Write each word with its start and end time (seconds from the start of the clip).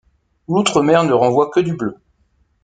L'outremer 0.47 1.03
ne 1.05 1.13
renvoie 1.13 1.51
que 1.51 1.59
du 1.59 1.75
bleu. 1.75 1.95